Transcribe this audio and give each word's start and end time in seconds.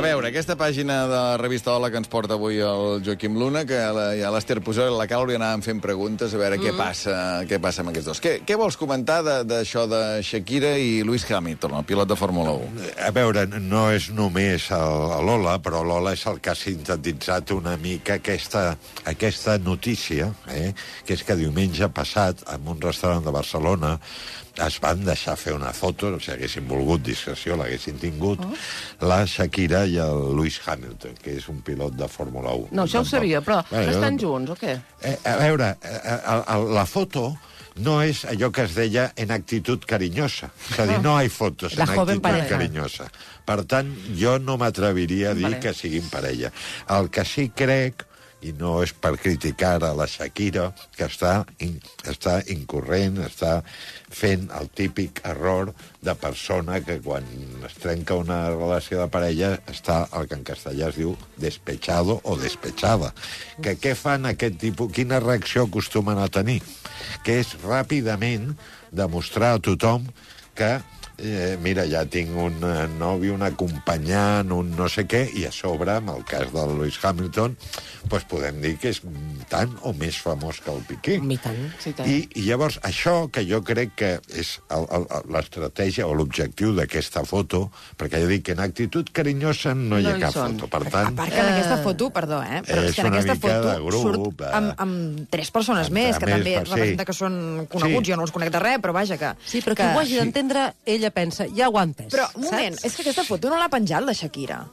A 0.00 0.02
veure, 0.02 0.30
aquesta 0.30 0.54
pàgina 0.56 0.94
de 1.04 1.12
la 1.12 1.36
revista 1.36 1.74
Hola 1.74 1.90
que 1.92 1.98
ens 2.00 2.08
porta 2.08 2.32
avui 2.38 2.56
el 2.64 3.02
Joaquim 3.04 3.34
Luna, 3.36 3.66
que 3.68 3.76
la, 3.92 4.06
ja 4.16 4.30
l'Ester 4.32 4.62
Pujol 4.64 4.94
i 4.94 4.96
la 4.96 5.04
Càlora 5.10 5.36
anàvem 5.36 5.60
fent 5.66 5.82
preguntes 5.84 6.32
a 6.32 6.40
veure 6.40 6.56
mm. 6.56 6.64
què 6.64 6.72
passa 6.78 7.16
què 7.50 7.58
passa 7.60 7.84
amb 7.84 7.92
aquests 7.92 8.08
dos. 8.08 8.22
Què, 8.24 8.32
què 8.48 8.56
vols 8.56 8.80
comentar 8.80 9.18
de- 9.26 9.36
d'això 9.44 9.84
de, 9.90 10.00
de 10.16 10.24
Shakira 10.24 10.72
i 10.80 11.02
Lewis 11.04 11.28
Hamilton, 11.28 11.76
el 11.82 11.84
pilot 11.84 12.14
de 12.14 12.16
Fórmula 12.16 12.56
1? 12.56 12.88
A 13.10 13.12
veure, 13.12 13.44
no 13.60 13.84
és 13.92 14.08
només 14.16 14.70
Lola, 14.72 15.58
però 15.60 15.84
Lola 15.84 16.16
és 16.16 16.24
el 16.32 16.40
que 16.40 16.54
ha 16.54 16.56
sintetitzat 16.56 17.52
una 17.60 17.76
mica 17.76 18.16
aquesta, 18.22 18.70
aquesta 19.04 19.60
notícia, 19.60 20.32
eh? 20.48 20.70
que 21.04 21.20
és 21.20 21.28
que 21.28 21.36
diumenge 21.36 21.92
passat, 21.92 22.48
en 22.48 22.72
un 22.72 22.80
restaurant 22.80 23.28
de 23.28 23.36
Barcelona, 23.36 23.98
es 24.66 24.78
van 24.82 25.04
deixar 25.04 25.36
fer 25.40 25.54
una 25.56 25.72
foto, 25.76 26.12
si 26.20 26.30
haguessin 26.34 26.66
volgut 26.68 27.02
discreció 27.06 27.56
l'haguessin 27.56 27.98
tingut, 28.00 28.40
oh. 28.44 28.54
la 29.06 29.22
Shakira 29.26 29.84
i 29.88 29.96
el 30.02 30.34
Lewis 30.36 30.60
Hamilton, 30.66 31.14
que 31.22 31.36
és 31.38 31.48
un 31.48 31.62
pilot 31.66 31.96
de 31.98 32.08
Fórmula 32.08 32.52
1. 32.56 32.68
No, 32.76 32.84
això 32.84 33.00
ho 33.00 33.08
sabia, 33.08 33.40
però 33.44 33.62
Bueno, 33.70 33.86
no 33.86 33.92
jo- 33.92 33.98
estan 33.98 34.18
junts, 34.20 34.50
o 34.50 34.56
què? 34.60 34.76
Eh, 35.02 35.16
a 35.24 35.36
veure, 35.40 35.70
eh, 35.82 36.00
eh, 36.04 36.18
eh, 36.40 36.58
la 36.76 36.84
foto 36.86 37.30
no 37.80 38.00
és 38.02 38.24
allò 38.28 38.50
que 38.52 38.64
es 38.66 38.74
deia 38.74 39.12
en 39.16 39.30
actitud 39.32 39.84
carinyosa. 39.88 40.50
És 40.70 40.78
a 40.82 40.86
dir, 40.86 40.98
no 41.00 41.14
hi 41.22 41.30
fotos 41.32 41.76
La 41.78 41.84
en 41.86 41.90
actitud 41.94 42.20
pareja. 42.20 42.48
carinyosa. 42.48 43.06
Per 43.46 43.64
tant, 43.64 43.88
jo 44.18 44.38
no 44.38 44.58
m'atreviria 44.60 45.30
a 45.30 45.34
dir 45.34 45.46
Vale. 45.48 45.60
que 45.62 45.72
siguin 45.74 46.08
parella. 46.10 46.50
El 46.88 47.08
que 47.10 47.24
sí 47.24 47.48
crec, 47.54 48.04
i 48.46 48.52
no 48.56 48.78
és 48.84 48.92
per 48.96 49.12
criticar 49.20 49.76
a 49.84 49.92
la 49.96 50.06
Shakira, 50.08 50.70
que 50.96 51.06
està, 51.06 51.44
in, 51.64 51.76
està 52.08 52.38
incorrent, 52.52 53.18
està 53.26 53.60
fent 54.10 54.48
el 54.56 54.70
típic 54.76 55.20
error 55.28 55.72
de 56.04 56.14
persona 56.18 56.80
que 56.84 56.98
quan 57.04 57.26
es 57.68 57.76
trenca 57.80 58.16
una 58.18 58.40
relació 58.52 59.02
de 59.02 59.08
parella 59.12 59.52
està 59.70 60.02
el 60.16 60.28
que 60.30 60.38
en 60.38 60.46
castellà 60.48 60.88
es 60.88 61.00
diu 61.00 61.14
despechado 61.40 62.20
o 62.24 62.36
despechada. 62.40 63.12
Que 63.62 63.76
què 63.80 63.94
fan 63.98 64.28
aquest 64.30 64.60
tipus? 64.62 64.92
Quina 64.96 65.20
reacció 65.20 65.66
acostumen 65.68 66.18
a 66.18 66.30
tenir? 66.32 66.60
Que 67.24 67.40
és 67.44 67.54
ràpidament 67.64 68.54
demostrar 68.90 69.54
a 69.56 69.62
tothom 69.62 70.08
que 70.56 70.78
eh, 71.22 71.56
mira, 71.62 71.84
ja 71.86 72.04
tinc 72.08 72.34
un 72.36 72.56
eh, 72.64 72.86
nòvio, 72.98 73.34
un 73.36 73.42
acompanyant, 73.46 74.50
un 74.52 74.70
no 74.76 74.88
sé 74.88 75.06
què, 75.06 75.26
i 75.36 75.44
a 75.46 75.52
sobre, 75.52 75.92
amb 76.00 76.10
el 76.16 76.24
cas 76.28 76.50
del 76.54 76.76
Lewis 76.78 76.98
Hamilton, 77.04 77.56
doncs 78.10 78.24
podem 78.30 78.60
dir 78.62 78.76
que 78.80 78.90
és 78.94 79.02
tant 79.52 79.72
o 79.86 79.92
més 79.92 80.16
famós 80.22 80.60
que 80.64 80.72
el 80.72 80.80
Piqué. 80.88 81.18
I 81.20 81.38
tant. 81.42 81.60
Sí, 81.82 81.92
tant. 81.96 82.08
I, 82.08 82.24
I 82.40 82.46
llavors, 82.48 82.78
això 82.86 83.28
que 83.32 83.44
jo 83.46 83.60
crec 83.66 83.94
que 84.00 84.10
és 84.40 84.56
l'estratègia 85.28 86.06
o 86.08 86.14
l'objectiu 86.16 86.72
d'aquesta 86.76 87.22
foto, 87.28 87.66
perquè 88.00 88.20
jo 88.22 88.28
dic 88.30 88.44
que 88.48 88.54
en 88.56 88.62
actitud 88.64 89.10
carinyosa 89.14 89.74
no, 89.74 89.98
hi 90.00 90.06
No 90.06 90.14
ha 90.14 90.16
hi 90.18 90.22
cap 90.24 90.34
són. 90.34 90.56
foto. 90.58 90.68
Per 90.70 90.80
A 90.86 90.90
tant, 90.90 91.16
part 91.18 91.32
que 91.34 91.40
en 91.42 91.50
aquesta 91.52 91.78
foto, 91.84 92.10
perdó, 92.14 92.40
eh? 92.42 92.62
Però 92.66 92.82
És 92.84 92.90
és 92.90 92.94
que 92.96 93.00
en 93.06 93.12
una 93.12 93.20
aquesta 93.20 93.36
foto 93.40 93.68
de 93.68 93.76
grup, 93.84 94.02
surt 94.02 94.40
eh? 94.46 94.50
amb, 94.56 94.72
amb 94.80 95.28
tres 95.30 95.50
persones 95.54 95.86
Amb- 95.90 95.94
més, 95.98 96.16
a 96.16 96.18
que 96.18 96.26
més, 96.26 96.34
també 96.36 96.54
per- 96.56 96.66
sí. 96.66 96.72
representa 96.74 97.04
que 97.04 97.12
són 97.12 97.66
coneguts, 97.70 98.06
Sí. 98.06 98.12
jo 98.12 98.16
no 98.16 98.22
els 98.22 98.32
conec 98.32 98.50
de 98.52 98.58
res, 98.60 98.78
però 98.80 98.92
vaja, 98.96 99.16
que... 99.18 99.34
Sí, 99.44 99.60
però 99.60 99.74
que, 99.76 99.82
que 99.82 99.94
ho 99.94 100.00
hagi 100.00 100.16
d'entendre, 100.16 100.74
ella 100.86 101.09
pensa, 101.14 101.46
ja 101.56 101.68
ho 101.70 101.78
ha 101.78 101.86
entès. 101.88 102.10
Però, 102.12 102.28
un 102.36 102.46
moment, 102.48 102.76
saps? 102.76 102.86
és 102.88 102.96
que 102.96 103.06
aquesta 103.06 103.26
foto 103.28 103.50
no 103.52 103.58
l'ha 103.60 103.70
penjat 103.72 104.06
la 104.06 104.16
Shakira. 104.16 104.64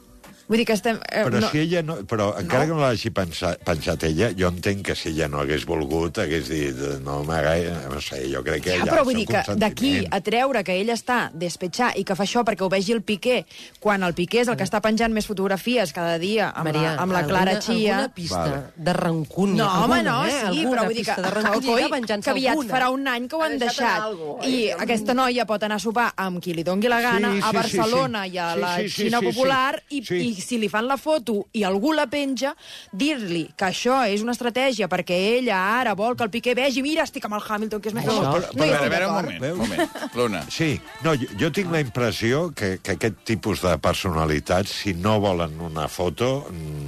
Vull 0.48 0.56
dir 0.62 0.64
que 0.64 0.72
estem... 0.78 0.96
Eh, 1.12 1.24
Però, 1.26 1.40
no, 1.42 1.48
si 1.52 1.58
ella 1.60 1.82
no, 1.84 1.98
però 2.08 2.30
encara 2.40 2.64
que 2.64 2.72
no 2.72 2.80
l'hagi 2.80 3.10
pensat, 3.12 3.58
pensat 3.68 4.06
ella, 4.08 4.30
jo 4.32 4.48
entenc 4.48 4.80
que 4.86 4.94
si 4.96 5.10
ella 5.10 5.26
no 5.28 5.42
hagués 5.42 5.66
volgut, 5.68 6.18
hagués 6.22 6.48
dit, 6.48 6.78
no 7.04 7.18
m'hagués... 7.28 7.68
No 7.92 8.00
sé, 8.00 8.22
jo 8.32 8.40
crec 8.46 8.62
que 8.64 8.70
Ja, 8.70 8.76
ella... 8.82 8.86
però 8.94 9.02
el 9.04 9.08
vull 9.10 9.18
dir 9.20 9.26
que 9.28 9.42
d'aquí 9.60 9.90
a 10.08 10.20
treure 10.24 10.62
que 10.64 10.78
ell 10.80 10.88
està 10.94 11.18
despetxar 11.36 11.90
i 12.00 12.04
que 12.08 12.16
fa 12.16 12.24
això 12.24 12.46
perquè 12.48 12.64
ho 12.64 12.70
vegi 12.72 12.94
el 12.96 13.02
Piqué, 13.04 13.42
quan 13.78 14.02
el 14.08 14.14
Piqué 14.16 14.40
és 14.46 14.48
el 14.48 14.56
que 14.56 14.64
està 14.64 14.80
penjant 14.80 15.12
més 15.12 15.28
fotografies 15.28 15.92
cada 15.92 16.16
dia 16.22 16.48
amb, 16.54 16.70
Maria, 16.70 16.94
la, 16.96 17.02
amb 17.04 17.12
la 17.12 17.22
Clara 17.28 17.58
alguna, 17.58 17.66
Chia... 17.68 17.98
Alguna 17.98 18.14
pista 18.16 18.40
Vale. 18.40 18.62
de 18.88 18.92
rancúnia. 18.96 19.60
No, 19.62 19.68
home, 19.84 20.00
no, 20.02 20.16
eh? 20.24 20.30
sí, 20.32 20.46
alguna 20.46 20.70
però 20.78 20.86
vull 20.88 20.96
dir 20.96 21.04
que, 21.04 21.12
pista 21.12 21.22
de 21.22 21.28
que, 21.28 21.42
rancúnia, 21.42 22.18
que 22.24 22.30
aviat 22.32 22.52
alguna. 22.56 22.72
farà 22.72 22.88
un 22.96 23.06
any 23.08 23.28
que 23.28 23.36
ho 23.36 23.42
Ha 23.44 23.50
han 23.52 23.58
deixat 23.60 24.00
algo, 24.08 24.38
I 24.48 24.54
oi? 24.54 24.72
aquesta 24.88 25.14
noia 25.18 25.44
pot 25.48 25.68
anar 25.68 25.76
a 25.76 25.84
sopar 25.84 26.08
amb 26.16 26.40
qui 26.40 26.56
li 26.56 26.64
dongui 26.64 26.88
la 26.88 27.02
gana, 27.04 27.34
Sí, 27.36 27.44
a 27.44 27.50
sí, 27.52 27.56
Barcelona 27.60 28.24
sí, 28.24 28.30
sí. 28.30 28.34
i 28.34 28.38
a 28.38 28.48
Sí, 28.54 28.60
la 28.64 28.74
sí, 28.78 28.88
sí, 28.88 29.02
Xina 29.04 29.20
sí, 29.20 29.26
sí. 29.26 29.32
Popular, 29.32 29.82
i, 29.90 30.02
Sí. 30.08 30.20
i 30.28 30.34
si 30.42 30.58
li 30.58 30.68
fan 30.68 30.86
la 30.86 30.96
foto 30.96 31.46
i 31.52 31.64
algú 31.64 31.92
la 31.92 32.06
penja, 32.06 32.54
dir-li 32.92 33.48
que 33.56 33.66
això 33.68 34.00
és 34.08 34.22
una 34.22 34.32
estratègia 34.32 34.88
perquè 34.88 35.16
ella 35.38 35.58
ara 35.80 35.94
vol 35.94 36.16
que 36.16 36.24
el 36.24 36.30
Piqué 36.30 36.54
vegi, 36.54 36.82
mira, 36.82 37.02
estic 37.04 37.24
amb 37.28 37.34
el 37.38 37.42
Hamilton, 37.48 37.80
que 37.80 37.88
és 37.88 37.94
més 37.94 38.04
Això, 38.06 38.16
famós. 38.22 38.44
però- 38.44 38.54
No 38.58 38.64
hi 38.64 38.70
a 38.70 38.80
veure, 38.80 38.84
a 38.84 38.86
estic 38.86 38.92
veure, 38.92 39.06
un 39.06 39.12
moment, 39.14 39.52
un 39.52 39.58
moment. 39.58 40.14
Luna. 40.14 40.42
Sí, 40.50 40.80
no, 41.04 41.14
jo, 41.16 41.26
jo 41.40 41.50
tinc 41.52 41.70
la 41.72 41.80
impressió 41.80 42.52
que, 42.54 42.78
que 42.82 42.92
aquest 42.92 43.16
tipus 43.24 43.62
de 43.62 43.76
personalitats, 43.78 44.70
si 44.70 44.94
no 44.94 45.18
volen 45.20 45.60
una 45.60 45.88
foto, 45.88 46.46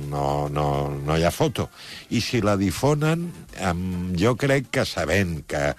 no, 0.08 0.48
no, 0.48 0.90
no 0.90 1.16
hi 1.18 1.24
ha 1.24 1.30
foto. 1.30 1.70
I 2.10 2.20
si 2.20 2.40
la 2.40 2.56
difonen, 2.56 3.30
em, 3.58 4.14
jo 4.18 4.36
crec 4.36 4.70
que 4.70 4.84
sabent 4.84 5.44
que 5.46 5.74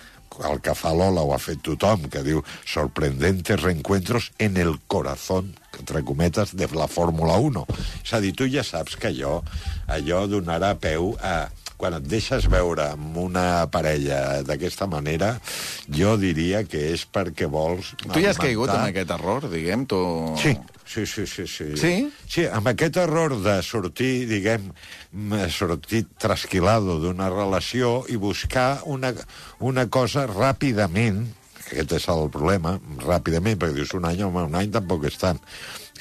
el 0.47 0.61
que 0.63 0.73
fa 0.73 0.93
Lola 0.95 1.21
ho 1.21 1.33
ha 1.35 1.39
fet 1.43 1.59
tothom, 1.61 2.05
que 2.09 2.23
diu 2.23 2.41
sorprendentes 2.65 3.61
reencuentros 3.61 4.31
en 4.39 4.57
el 4.57 4.79
corazón, 4.87 5.53
entre 5.81 6.03
cometes, 6.07 6.53
de 6.55 6.69
la 6.77 6.87
Fórmula 6.87 7.35
1. 7.41 7.65
És 8.05 8.13
a 8.13 8.21
dir, 8.23 8.31
tu 8.37 8.47
ja 8.49 8.63
saps 8.63 8.95
que 9.01 9.09
allò, 9.11 9.39
allò 9.91 10.23
donarà 10.29 10.75
peu 10.79 11.15
a 11.21 11.49
quan 11.81 11.95
et 11.97 12.03
deixes 12.05 12.45
veure 12.45 12.91
amb 12.93 13.15
una 13.17 13.65
parella 13.73 14.43
d'aquesta 14.45 14.85
manera, 14.85 15.31
jo 15.89 16.11
diria 16.21 16.59
que 16.69 16.77
és 16.93 17.07
perquè 17.09 17.47
vols... 17.49 17.95
Tu 18.03 18.21
ja 18.21 18.29
has 18.35 18.37
caigut 18.37 18.69
en 18.69 18.75
augmentar- 18.75 18.91
aquest 18.91 19.13
error, 19.17 19.47
diguem, 19.49 19.87
tu... 19.89 19.97
Sí, 20.37 20.53
sí, 20.85 21.07
sí, 21.09 21.25
sí, 21.25 21.47
sí. 21.49 21.71
Sí? 21.81 21.93
Sí, 22.29 22.45
amb 22.45 22.69
aquest 22.69 22.99
error 23.01 23.33
de 23.41 23.57
sortir, 23.65 24.27
diguem, 24.29 24.69
sortir 25.49 26.03
trasquilado 26.21 26.99
d'una 27.01 27.31
relació 27.33 28.03
i 28.13 28.21
buscar 28.21 28.83
una, 28.85 29.15
una 29.65 29.87
cosa 29.89 30.27
ràpidament, 30.29 31.23
aquest 31.71 31.95
és 31.97 32.07
el 32.11 32.27
problema, 32.33 32.75
ràpidament, 33.05 33.59
perquè 33.59 33.79
dius 33.79 33.95
un 33.97 34.07
any, 34.09 34.21
home, 34.27 34.45
un 34.49 34.57
any 34.59 34.71
tampoc 34.73 35.07
és 35.09 35.17
tant. 35.21 35.39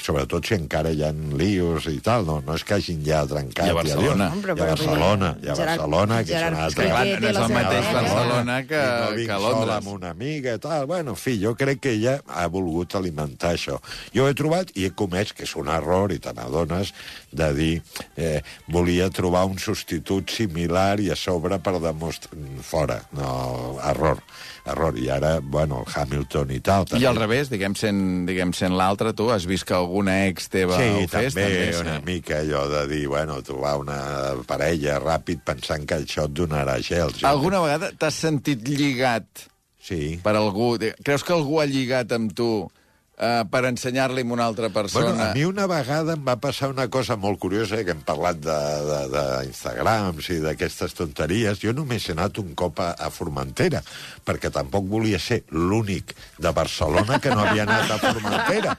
Sobretot 0.01 0.47
si 0.49 0.55
encara 0.57 0.91
hi 0.95 1.03
ha 1.05 1.11
líos 1.13 1.87
i 1.91 1.99
tal, 2.05 2.25
no, 2.25 2.39
no 2.47 2.55
és 2.57 2.65
que 2.65 2.79
hagin 2.79 3.03
ja 3.05 3.21
trencat. 3.29 3.67
I 3.69 3.71
a 3.71 3.77
Barcelona. 3.77 4.31
I 4.33 4.51
a 4.51 4.57
Barcelona, 4.61 5.31
i 5.43 5.51
a 5.53 5.57
Barcelona, 5.59 6.21
que 6.25 6.33
és 6.33 6.39
Gerard 6.39 6.57
una 6.57 6.67
És 6.67 6.75
que, 6.75 6.87
altra... 6.87 6.91
clar, 6.91 7.21
no 7.21 7.29
és 7.31 7.41
el 7.41 7.55
mateix. 7.55 7.91
Barcelona 7.99 8.57
que, 8.71 8.81
I 8.81 9.01
no 9.05 9.17
vinc 9.19 9.31
que 9.31 9.39
sola 9.39 9.51
Londres. 9.51 9.75
amb 9.77 9.93
una 9.95 10.11
amiga 10.17 10.55
i 10.57 10.63
tal. 10.65 10.87
Bueno, 10.91 11.15
en 11.17 11.21
fi, 11.21 11.37
jo 11.43 11.55
crec 11.61 11.83
que 11.85 11.95
ella 11.99 12.17
ha 12.27 12.47
volgut 12.49 12.97
alimentar 12.97 13.55
això. 13.57 13.79
Jo 14.17 14.29
he 14.29 14.35
trobat 14.39 14.73
i 14.75 14.87
he 14.89 14.93
comès, 14.97 15.35
que 15.37 15.45
és 15.45 15.55
un 15.61 15.69
error, 15.69 16.13
i 16.13 16.19
te 16.23 16.33
n'adones, 16.37 16.95
de 17.31 17.51
dir, 17.55 17.73
eh, 18.17 18.41
volia 18.73 19.11
trobar 19.11 19.45
un 19.51 19.59
substitut 19.61 20.31
similar 20.33 21.01
i 21.01 21.11
a 21.13 21.17
sobre 21.19 21.61
per 21.61 21.77
demostrar... 21.81 22.39
Fora, 22.65 23.01
no, 23.17 23.79
error, 23.85 24.21
error. 24.69 24.97
I 24.99 25.09
ara, 25.11 25.41
bueno, 25.43 25.83
el 25.85 25.93
Hamilton 25.95 26.51
i 26.55 26.61
tal... 26.65 26.87
I 26.99 27.07
al 27.09 27.19
revés, 27.19 27.51
diguem 27.51 27.75
sent, 27.79 28.27
diguem 28.29 28.53
sent 28.57 28.77
l'altre, 28.79 29.13
tu 29.17 29.31
has 29.33 29.47
vist 29.49 29.67
que 29.69 29.79
alguna 29.91 30.15
ex 30.31 30.47
teva 30.49 30.79
Sí, 30.79 30.87
ho 31.03 31.07
fes? 31.11 31.35
també, 31.35 31.75
una 31.83 31.97
sí. 31.99 32.05
mica 32.07 32.39
allò 32.45 32.63
de 32.71 32.87
dir, 32.95 33.07
bueno, 33.11 33.41
trobar 33.43 33.77
una 33.83 33.99
parella 34.47 35.01
ràpid 35.03 35.43
pensant 35.45 35.83
que 35.91 35.99
això 36.05 36.29
et 36.31 36.37
donarà 36.39 36.79
gels. 36.81 37.19
Jo 37.21 37.27
Alguna 37.27 37.59
vegada 37.67 37.91
t'has 37.99 38.15
sentit 38.15 38.63
lligat 38.69 39.49
Sí. 39.83 40.21
per 40.23 40.37
algú? 40.37 40.77
Creus 41.03 41.25
que 41.25 41.33
algú 41.35 41.59
ha 41.61 41.67
lligat 41.67 42.13
amb 42.13 42.31
tu 42.37 42.71
eh, 43.21 43.45
per 43.51 43.65
ensenyar-li 43.69 44.25
a 44.25 44.33
una 44.33 44.47
altra 44.49 44.71
persona? 44.73 45.13
Bueno, 45.13 45.25
a 45.29 45.35
mi 45.37 45.45
una 45.45 45.67
vegada 45.71 46.17
em 46.17 46.25
va 46.27 46.37
passar 46.41 46.71
una 46.73 46.89
cosa 46.89 47.17
molt 47.21 47.39
curiosa, 47.39 47.77
eh, 47.79 47.85
que 47.85 47.93
hem 47.95 48.03
parlat 48.07 48.41
d'Instagrams 48.41 50.31
i 50.33 50.41
d'aquestes 50.45 50.97
tonteries. 50.97 51.61
Jo 51.61 51.75
només 51.77 52.09
he 52.09 52.17
anat 52.17 52.41
un 52.43 52.55
cop 52.59 52.81
a, 52.81 52.95
a 52.97 53.11
Formentera, 53.13 53.83
perquè 54.25 54.51
tampoc 54.55 54.89
volia 54.89 55.21
ser 55.21 55.43
l'únic 55.53 56.15
de 56.41 56.53
Barcelona 56.57 57.21
que 57.21 57.35
no 57.35 57.45
havia 57.45 57.67
anat 57.69 57.91
a 57.93 58.01
Formentera. 58.01 58.77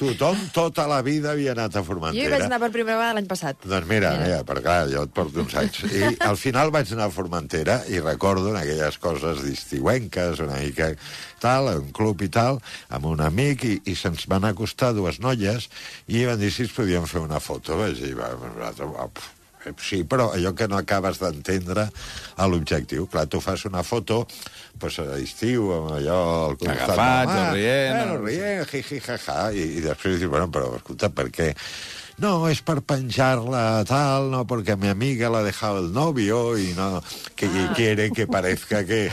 Tothom 0.00 0.48
tota 0.54 0.88
la 0.90 1.00
vida 1.06 1.32
havia 1.32 1.54
anat 1.54 1.76
a 1.78 1.84
Jo 1.84 1.84
hi 1.84 1.86
vaig 1.86 1.86
Formentera. 1.86 2.44
anar 2.50 2.60
per 2.64 2.70
primera 2.74 2.98
vegada 2.98 3.18
l'any 3.20 3.30
passat. 3.30 3.62
Doncs 3.64 3.88
mira, 3.88 4.14
mira, 4.20 4.42
per 4.46 4.58
clar, 4.64 4.88
jo 4.90 5.04
et 5.06 5.14
porto 5.14 5.44
uns 5.44 5.54
anys. 5.60 5.84
I 5.94 6.14
al 6.24 6.40
final 6.40 6.74
vaig 6.74 6.90
anar 6.96 7.06
a 7.08 7.14
Formentera 7.14 7.80
i 7.92 8.00
recordo 8.02 8.50
en 8.50 8.58
aquelles 8.60 8.98
coses 8.98 9.44
d'estiuenques, 9.44 10.42
una 10.44 10.58
mica 10.58 10.94
tal, 11.44 11.68
un 11.76 11.90
club 11.92 12.24
i 12.24 12.30
tal, 12.32 12.60
amb 12.94 13.08
un 13.10 13.20
amic, 13.24 13.64
i, 13.68 13.74
i 13.86 13.94
se'ns 13.98 14.26
van 14.30 14.44
acostar 14.48 14.92
dues 14.96 15.20
noies 15.20 15.68
i 16.08 16.24
van 16.28 16.38
dir 16.40 16.50
si 16.52 16.66
es 16.68 16.72
podien 16.74 17.06
fer 17.10 17.20
una 17.24 17.40
foto. 17.40 17.76
Vaig 17.80 18.00
dir, 18.00 18.14
va, 18.18 18.32
va, 18.36 18.72
eh, 19.08 19.72
Sí, 19.80 20.02
però 20.04 20.26
allò 20.36 20.52
que 20.52 20.66
no 20.68 20.76
acabes 20.76 21.16
d'entendre 21.22 21.86
a 22.36 22.46
l'objectiu. 22.46 23.06
Clar, 23.08 23.24
tu 23.32 23.40
fas 23.40 23.64
una 23.64 23.82
foto 23.82 24.26
pues, 24.78 24.98
a 25.00 25.06
l'estiu, 25.14 25.70
amb 25.72 25.94
allò... 25.96 26.18
Al 26.50 26.58
costat 26.60 26.90
Agafats, 26.90 27.32
o 27.32 27.54
rient, 27.54 27.96
Bueno, 27.96 28.18
o- 28.18 28.24
rient, 28.26 28.68
ji, 28.68 28.82
ji, 28.84 29.00
ja, 29.00 29.16
ja, 29.16 29.38
i, 29.56 29.64
i 29.78 29.84
després 29.84 30.18
dius, 30.20 30.28
bueno, 30.30 30.50
però 30.52 30.74
escolta, 30.76 31.08
per 31.08 31.30
què? 31.32 31.54
No, 32.20 32.46
es 32.46 32.60
per 32.62 32.76
penjarla 32.86 33.82
tal, 33.88 34.28
no, 34.30 34.44
porque 34.46 34.76
mi 34.76 34.86
amiga 34.92 35.30
la 35.32 35.40
ha 35.40 35.42
dejado 35.48 35.80
el 35.80 35.92
novio 35.92 36.56
y 36.58 36.72
no 36.76 37.02
que 37.34 37.46
y 37.46 37.66
quiere 37.74 38.12
que 38.12 38.28
parezca 38.28 38.84
que, 38.84 39.10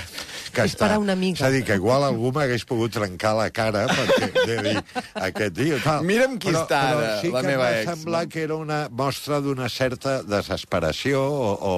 que 0.54 0.66
esperar 0.68 1.00
una 1.02 1.16
mica. 1.16 1.42
És 1.42 1.48
a 1.48 1.52
dir, 1.54 1.64
que 1.68 1.76
igual 1.80 2.04
algú 2.08 2.32
m'hagués 2.36 2.66
pogut 2.70 2.94
trencar 2.96 3.34
la 3.40 3.50
cara 3.56 3.86
perquè 3.90 4.30
de 4.48 4.58
dir, 4.68 4.76
aquest 5.16 5.56
tio... 5.58 5.80
Tal. 5.84 6.06
Mira'm 6.08 6.38
qui 6.42 6.52
però, 6.52 6.64
està 6.66 6.82
però 6.92 7.02
ara, 7.04 7.14
sí 7.24 7.32
la 7.34 7.44
meva 7.46 7.70
ex, 7.80 7.90
semblar 7.92 8.26
no? 8.28 8.34
que 8.36 8.44
era 8.46 8.58
una 8.60 8.82
mostra 8.92 9.40
d'una 9.44 9.70
certa 9.72 10.20
desesperació 10.28 11.24
o, 11.24 11.50
o, 11.72 11.74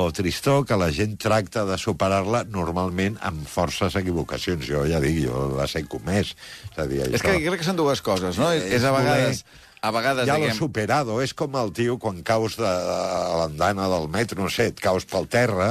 o 0.00 0.02
tristor 0.16 0.66
que 0.68 0.76
la 0.78 0.90
gent 0.94 1.16
tracta 1.22 1.64
de 1.68 1.78
superar-la 1.80 2.44
normalment 2.50 3.16
amb 3.26 3.46
forces 3.48 3.96
equivocacions. 3.98 4.66
Jo 4.68 4.84
ja 4.90 5.00
dic, 5.02 5.22
jo 5.26 5.48
les 5.56 5.74
he 5.78 5.86
comès. 5.88 6.34
És 6.72 6.78
a 6.78 6.86
dir, 6.90 7.02
És 7.08 7.22
que 7.22 7.34
això- 7.34 7.48
crec 7.48 7.64
que 7.64 7.70
són 7.72 7.80
dues 7.80 8.02
coses, 8.04 8.38
no? 8.38 8.52
És, 8.52 8.68
és 8.80 8.84
a 8.86 8.94
vegades... 8.96 9.44
A 9.80 9.88
vegades, 9.96 10.26
ja 10.28 10.34
l'ho 10.36 10.44
he 10.44 10.50
diguem... 10.50 10.58
superado. 10.58 11.14
És 11.24 11.32
com 11.32 11.54
el 11.56 11.70
tio 11.72 11.94
quan 11.96 12.18
caus 12.20 12.58
de, 12.60 12.68
a 12.68 13.38
l'andana 13.40 13.86
del 13.88 14.10
metro, 14.12 14.36
no 14.42 14.50
sé, 14.52 14.66
et 14.74 14.82
caus 14.84 15.06
pel 15.08 15.24
terra 15.32 15.70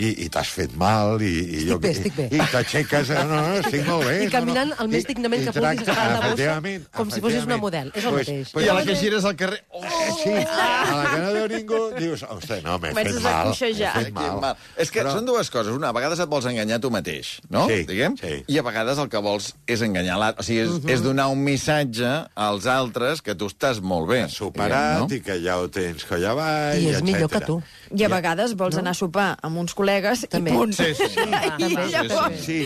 i, 0.00 0.10
i 0.24 0.28
t'has 0.32 0.48
fet 0.56 0.72
mal 0.80 1.20
i, 1.20 1.28
i, 1.28 1.58
Estic 1.60 1.80
bé, 1.84 1.90
estic 1.92 2.14
bé. 2.16 2.26
i, 2.32 2.38
i 2.40 2.46
t'aixeques... 2.52 3.10
No, 3.20 3.24
no, 3.30 3.40
estic 3.60 3.84
molt 3.86 4.06
bé. 4.08 4.14
I 4.24 4.30
caminant 4.32 4.70
no, 4.72 4.76
no. 4.78 4.84
el 4.86 4.88
més 4.94 5.04
dignament 5.08 5.44
que 5.46 5.52
vulguis, 5.56 5.82
tracta- 5.84 5.92
agafant 5.92 6.10
la 6.10 6.20
bossa, 6.20 6.28
efectivament, 6.32 6.86
com 6.96 7.10
si 7.12 7.20
fossis 7.24 7.44
una 7.48 7.58
model. 7.60 7.90
És 7.94 8.04
el 8.08 8.14
Pues- 8.16 8.28
mateix. 8.30 8.52
pues 8.54 8.64
I 8.66 8.70
a 8.70 8.74
la 8.78 8.80
jo- 8.80 8.86
que 8.90 8.96
gires 9.02 9.24
al 9.28 9.36
carrer... 9.36 9.60
Oh, 9.70 9.84
Eh, 9.84 10.12
sí, 10.22 10.32
a 10.32 10.94
la 10.96 11.04
que 11.10 11.18
no 11.20 11.32
veu 11.36 11.48
ningú, 11.52 11.80
dius, 11.98 12.22
hosti, 12.24 12.56
no, 12.64 12.78
m'he 12.80 12.94
fet 12.94 13.10
a 13.16 13.20
mal. 13.20 13.50
m'he 13.50 13.54
fet 13.54 14.12
mal. 14.16 14.40
mal. 14.40 14.56
És 14.80 14.90
que 14.90 15.02
Però- 15.04 15.12
són 15.18 15.26
dues 15.28 15.50
coses. 15.52 15.72
Una, 15.76 15.90
a 15.90 15.96
vegades 15.96 16.18
et 16.24 16.28
vols 16.30 16.46
enganyar 16.48 16.80
tu 16.80 16.90
mateix, 16.90 17.36
no? 17.52 17.66
Sí, 17.68 17.82
Diguem? 17.88 18.16
sí. 18.20 18.40
I 18.48 18.58
a 18.58 18.64
vegades 18.66 18.98
el 18.98 19.08
que 19.12 19.18
vols 19.22 19.52
és 19.66 19.82
enganyar 19.84 20.16
l'altre. 20.18 20.40
O 20.40 20.46
sigui, 20.46 20.64
és, 20.64 20.88
és 20.96 21.02
donar 21.04 21.28
un 21.30 21.42
missatge 21.44 22.10
als 22.34 22.66
altres 22.70 23.20
que 23.22 23.34
tu 23.34 23.46
estàs 23.52 23.80
molt 23.82 24.08
bé. 24.08 24.22
superat 24.30 25.04
diguem, 25.06 25.18
i 25.18 25.20
que 25.26 25.38
ja 25.44 25.58
ho 25.60 25.68
tens 25.68 26.04
colla 26.08 26.30
avall, 26.32 26.78
I 26.80 26.88
és 26.94 27.02
millor 27.02 27.28
que 27.28 27.38
etcètera. 27.42 27.46
tu. 27.46 27.96
I 27.96 28.04
a 28.04 28.08
vegades 28.08 28.54
vols 28.56 28.76
anar 28.80 28.92
a 28.96 28.98
sopar 28.98 29.36
amb 29.42 29.58
uns 29.58 29.74
col·legues 29.74 29.89
També. 30.30 30.50
i 30.52 30.54
punt. 30.54 30.72
Sí, 30.76 30.88
sí, 30.94 31.08
sí. 31.14 31.24
I 31.64 31.70
llavors... 31.92 32.40
Sí, 32.44 32.58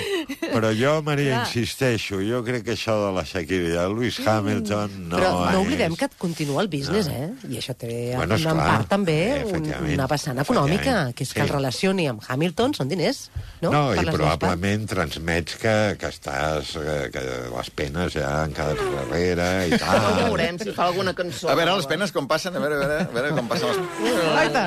però 0.52 0.70
jo, 0.76 0.94
Maria, 1.06 1.40
Clar. 1.40 1.46
insisteixo, 1.48 2.20
jo 2.24 2.42
crec 2.46 2.64
que 2.68 2.74
això 2.76 2.94
de 3.06 3.10
la 3.16 3.24
Shakira 3.28 3.70
i 3.72 3.78
el 3.84 3.94
Lewis 3.96 4.18
Hamilton 4.24 4.98
no 5.08 5.16
Però 5.18 5.30
no 5.38 5.48
és... 5.50 5.58
oblidem 5.62 5.96
que 5.98 6.08
continua 6.18 6.62
el 6.64 6.68
business, 6.72 7.08
eh? 7.08 7.30
I 7.48 7.58
això 7.60 7.74
té 7.78 7.92
Bueno, 8.16 8.36
una 8.40 8.54
part 8.58 8.88
també 8.92 9.16
eh, 9.40 9.62
una 9.94 10.06
vessant 10.10 10.38
econòmica, 10.44 10.96
que 11.16 11.24
és 11.26 11.32
que 11.34 11.40
sí. 11.40 11.46
el 11.46 11.52
relacioni 11.52 12.08
amb 12.10 12.22
Hamilton 12.28 12.74
són 12.76 12.88
diners, 12.92 13.28
no? 13.62 13.70
No, 13.74 13.82
Per 13.94 14.04
i 14.04 14.12
probablement 14.14 14.84
transmets 14.90 15.56
que, 15.60 15.74
que 16.00 16.10
estàs... 16.12 16.74
Que, 16.84 16.98
que 17.14 17.22
les 17.54 17.68
penes 17.76 18.12
ja 18.16 18.28
han 18.42 18.52
quedat 18.56 18.80
darrere 18.94 19.48
i 19.68 19.74
Ja 19.80 19.80
tal. 19.84 20.18
veurem 20.28 20.58
si 20.60 20.72
fa 20.76 20.88
alguna 20.90 21.14
cançó. 21.16 21.48
A 21.50 21.54
veure 21.58 21.74
les 21.78 21.86
penes 21.90 22.12
com 22.14 22.26
passen, 22.30 22.54
a 22.56 22.60
veure, 22.62 22.76
a 22.76 22.82
veure, 22.84 22.98
a 23.08 23.14
veure 23.14 23.30
com 23.38 23.48
passen 23.50 23.70
les 23.70 23.80
penes. 23.80 24.28
Aita, 24.42 24.64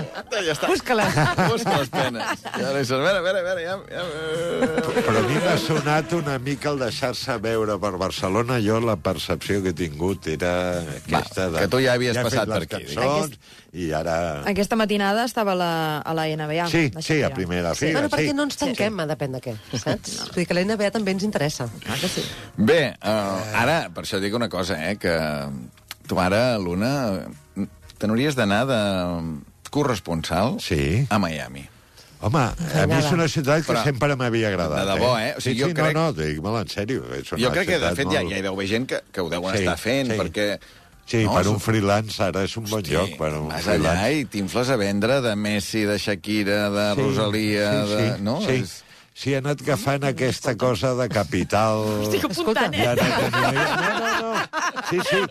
Ja 0.47 0.53
està. 0.55 0.69
busca-les. 0.71 1.17
Busca 1.51 1.75
les 1.81 1.89
penes. 1.93 2.46
Ja, 2.55 2.69
a 2.69 2.73
veure, 2.73 3.17
a 3.19 3.21
veure, 3.21 3.39
a 3.39 3.45
veure, 3.45 3.65
ja... 3.65 3.75
ja... 3.91 4.05
Però 4.97 5.19
a 5.19 5.25
mi 5.27 5.37
m'ha 5.43 5.55
sonat 5.61 6.13
una 6.17 6.37
mica 6.41 6.71
el 6.71 6.81
deixar-se 6.81 7.37
veure 7.43 7.77
per 7.81 7.93
Barcelona. 7.99 8.57
Jo 8.63 8.79
la 8.83 8.97
percepció 9.01 9.61
que 9.65 9.73
he 9.73 9.77
tingut 9.77 10.27
era 10.31 10.51
aquesta... 10.97 11.49
que 11.59 11.69
tu 11.71 11.81
ja 11.83 11.95
havies 11.97 12.17
fet 12.17 12.29
passat 12.29 12.51
per 12.51 12.63
aquí, 12.65 12.83
Cançons, 12.95 13.39
I 13.77 13.91
ara... 13.93 14.17
Aquesta 14.49 14.77
matinada 14.79 15.25
estava 15.27 15.53
a 15.53 15.59
la, 15.59 15.71
a 16.01 16.13
la 16.17 16.25
NBA. 16.31 16.67
Sí, 16.71 16.87
sí, 17.03 17.21
a 17.21 17.29
primera 17.35 17.75
fila. 17.75 17.99
Bueno, 17.99 18.11
perquè 18.13 18.31
sí. 18.31 18.37
no 18.37 18.47
ens 18.47 18.59
tanquem, 18.59 19.01
a 19.03 19.07
depèn 19.09 19.35
de 19.37 19.41
què, 19.43 19.55
saps? 19.75 20.15
Vull 20.29 20.41
dir 20.41 20.47
que 20.49 20.57
la 20.57 20.63
NBA 20.65 20.91
també 20.95 21.13
ens 21.17 21.25
interessa. 21.27 21.67
Ah, 21.85 21.97
que 21.99 22.09
sí? 22.11 22.23
Bé, 22.57 22.81
uh, 22.97 23.57
ara, 23.61 23.79
per 23.93 24.07
això 24.07 24.21
dic 24.23 24.35
una 24.37 24.49
cosa, 24.49 24.79
eh, 24.87 24.95
que 25.01 25.13
tu 26.07 26.19
ara, 26.23 26.57
Luna, 26.61 26.93
t'hauries 27.99 28.37
d'anar 28.39 28.63
de 28.69 28.81
corresponsal 29.69 30.57
Sí. 30.63 31.05
a 31.09 31.19
Miami. 31.19 31.67
Home, 32.19 32.39
a 32.41 32.85
mi 32.89 32.95
és 32.97 33.11
una 33.13 33.27
ciutat 33.29 33.61
que 33.61 33.71
Però- 33.71 33.83
sempre 33.85 34.15
m'havia 34.17 34.47
agradat. 34.49 34.79
De 34.79 34.93
debò, 34.95 35.11
eh? 35.21 35.35
O 35.37 35.41
sigui, 35.41 35.55
sí, 35.57 35.61
jo 35.61 35.67
sí, 35.67 35.73
crec- 35.77 35.93
no, 35.93 36.07
no, 36.07 36.13
dic 36.17 36.39
molt 36.41 36.63
en 36.63 36.71
sèrio. 36.73 37.03
És 37.13 37.31
una 37.31 37.43
Jo 37.43 37.51
crec 37.53 37.67
que, 37.69 37.77
de 37.77 37.91
fet, 37.95 38.07
ja, 38.09 38.21
molt- 38.23 38.31
ja 38.31 38.37
hi 38.37 38.41
deu 38.41 38.53
haver 38.57 38.67
gent 38.67 38.87
que, 38.89 39.01
que 39.11 39.21
ho 39.21 39.29
deuen 39.29 39.53
Sí, 39.53 39.59
estar 39.63 39.77
fent, 39.77 40.11
sí. 40.11 40.17
perquè... 40.17 40.59
Sí, 41.07 41.21
no, 41.23 41.31
per 41.35 41.41
és 41.45 41.47
un 41.47 41.59
freelance 41.63 42.17
ara 42.23 42.41
és 42.43 42.57
un 42.57 42.65
bon 42.65 42.79
Hosti, 42.81 42.91
lloc. 42.91 43.13
Per 43.17 43.29
un 43.37 43.47
vas 43.47 43.61
freelance. 43.63 43.87
allà 44.01 44.11
i 44.11 44.25
t'infles 44.25 44.69
a 44.69 44.75
vendre 44.75 45.21
de 45.21 45.35
Messi, 45.35 45.85
de 45.87 45.97
Shakira, 45.97 46.69
de 46.73 46.87
Rosalia... 46.95 47.69
sí, 47.85 47.93
de... 47.93 48.09
sí, 48.17 48.23
no? 48.23 48.41
sí. 48.41 48.51
És- 48.63 48.83
Sí, 49.17 49.31
he 49.33 49.39
anat 49.41 49.57
agafant 49.63 50.03
aquesta 50.05 50.51
cosa 50.61 50.91
de 50.93 51.07
capital... 51.09 51.79
Estic 52.05 52.27
apuntant, 52.27 52.75
eh? 52.77 52.83
No, 52.93 53.93
no, 53.97 54.11
no. 54.21 54.33
Sí, 54.91 54.99
sí. 55.09 55.21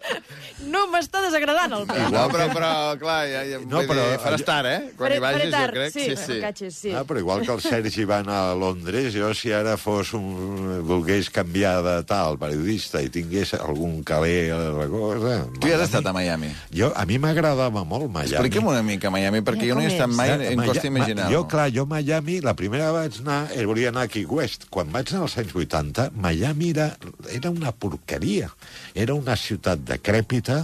No 0.67 0.81
m'està 0.91 1.21
desagradant 1.23 1.71
el 1.77 1.85
meu. 1.87 2.09
No, 2.11 2.25
però, 2.33 2.49
però, 2.51 2.71
clar, 2.99 3.21
ja, 3.31 3.45
ja, 3.47 3.61
No, 3.63 3.85
però, 3.87 4.03
dir, 4.11 4.17
faràs 4.25 4.43
tard, 4.49 4.67
eh? 4.67 4.81
Quan 4.99 5.07
Faré- 5.07 5.21
hi 5.21 5.23
vagis, 5.23 5.53
tard, 5.55 5.71
jo 5.71 5.79
crec. 5.79 5.93
sí, 5.95 6.07
sí, 6.09 6.17
sí. 6.25 6.39
Catxes, 6.43 6.79
sí. 6.83 6.95
Ah, 6.99 7.05
però 7.07 7.23
igual 7.23 7.45
que 7.47 7.55
el 7.55 7.63
Sergi 7.63 8.07
va 8.11 8.19
anar 8.25 8.41
a 8.49 8.57
Londres, 8.59 9.15
jo 9.15 9.31
si 9.39 9.53
ara 9.55 9.77
fos 9.79 10.11
un... 10.19 10.83
volgués 10.87 11.31
canviar 11.31 11.77
de 11.87 11.95
tal 12.11 12.41
periodista 12.43 13.05
i 13.07 13.13
tingués 13.15 13.55
algun 13.61 14.01
caler 14.03 14.51
a 14.57 14.59
la 14.81 14.89
cosa... 14.91 15.37
Tu 15.63 15.71
hi 15.71 15.77
has 15.77 15.87
estat 15.87 16.11
a 16.11 16.17
Miami. 16.17 16.51
Jo, 16.75 16.91
a 16.91 17.07
mi 17.07 17.21
m'agradava 17.23 17.85
molt 17.87 18.11
Miami. 18.11 18.35
Expliquem 18.35 18.67
una 18.67 18.83
mica 18.83 19.15
Miami, 19.15 19.45
perquè 19.47 19.71
jo 19.71 19.79
no 19.79 19.87
hi 19.87 19.93
he 19.93 19.95
estat 19.95 20.11
mai, 20.11 20.35
Ja, 20.35 20.43
em 20.51 20.67
costa 20.67 20.83
Ma- 20.91 20.93
imaginar-ho. 20.97 21.31
Jo, 21.39 21.47
clar, 21.55 21.71
jo 21.71 21.87
Miami, 21.87 22.41
la 22.43 22.57
primera 22.59 22.91
vaig 22.99 23.23
anar, 23.23 23.41
volia 23.77 23.91
anar 23.93 24.07
a 24.07 24.09
Key 24.09 24.25
West. 24.25 24.71
Quan 24.73 24.89
vaig 24.89 25.11
anar 25.13 25.27
als 25.27 25.35
anys 25.37 25.53
80, 25.53 26.07
Miami 26.17 26.71
era, 26.73 26.87
era 27.29 27.51
una 27.53 27.75
porqueria. 27.77 28.49
Era 28.97 29.13
una 29.13 29.35
ciutat 29.37 29.83
decrèpita 29.85 30.63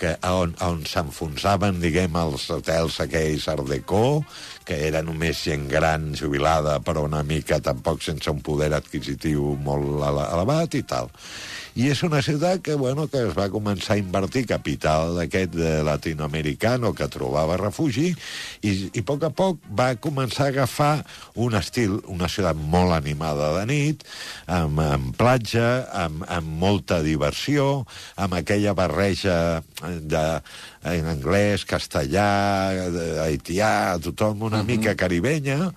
que, 0.00 0.14
on, 0.24 0.54
on 0.64 0.80
s'enfonsaven, 0.88 1.76
diguem, 1.82 2.16
els 2.16 2.46
hotels 2.54 2.96
aquells 3.04 3.44
Art 3.52 3.68
Deco, 3.68 4.22
que 4.64 4.78
era 4.88 5.04
només 5.04 5.42
gent 5.44 5.68
gran, 5.68 6.14
jubilada, 6.16 6.78
però 6.80 7.04
una 7.04 7.20
mica 7.22 7.60
tampoc 7.60 8.00
sense 8.02 8.32
un 8.32 8.40
poder 8.40 8.72
adquisitiu 8.72 9.52
molt 9.60 10.00
ele- 10.00 10.30
elevat 10.32 10.80
i 10.80 10.82
tal. 10.88 11.12
I 11.74 11.88
és 11.90 12.04
una 12.06 12.20
ciutat 12.22 12.60
que, 12.62 12.76
bueno, 12.78 13.08
que 13.10 13.18
es 13.26 13.32
va 13.34 13.48
començar 13.50 13.96
a 13.96 13.98
invertir 13.98 14.44
capital 14.46 15.16
d'aquest 15.18 15.56
latinoamericano 15.82 16.92
que 16.94 17.08
trobava 17.10 17.56
refugi 17.58 18.12
i, 18.62 18.70
i 18.94 19.02
a 19.02 19.04
poc 19.06 19.26
a 19.26 19.30
poc 19.34 19.58
va 19.74 19.88
començar 19.98 20.46
a 20.46 20.52
agafar 20.52 20.92
un 21.34 21.56
estil, 21.58 21.96
una 22.06 22.28
ciutat 22.30 22.54
molt 22.54 22.94
animada 22.94 23.50
de 23.58 23.64
nit, 23.72 24.04
amb, 24.46 24.78
amb 24.84 25.18
platja, 25.18 25.88
amb, 26.04 26.22
amb 26.30 26.54
molta 26.62 27.00
diversió, 27.02 27.82
amb 28.14 28.38
aquella 28.38 28.76
barreja 28.78 29.36
de, 29.82 30.24
en 30.84 31.06
anglès, 31.08 31.64
castellà, 31.64 32.90
de- 32.92 33.18
haitià, 33.24 33.96
tothom 34.04 34.42
una 34.50 34.62
mica 34.66 34.94
caribenya, 34.98 35.70